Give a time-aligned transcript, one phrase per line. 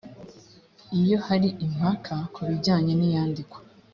[0.99, 3.59] iyo hari impaka ku bijyanye n iyandikwa